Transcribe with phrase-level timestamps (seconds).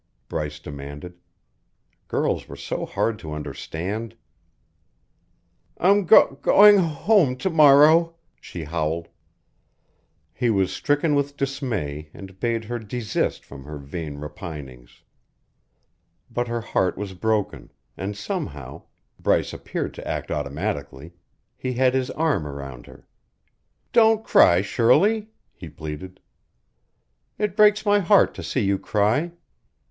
[0.29, 1.19] Bryce demanded.
[2.07, 4.15] Girls were so hard to understand.
[5.77, 9.09] "I'm go going h h h home to morrow," she howled.
[10.33, 15.03] He was stricken with dismay and bade her desist from her vain repinings.
[16.31, 18.85] But her heart was broken, and somehow
[19.19, 21.13] Bryce appeared to act automatically
[21.55, 23.07] he had his arm around her.
[23.93, 26.19] "Don't cry, Shirley," he pleaded.
[27.37, 29.33] "It breaks my heart to see you cry.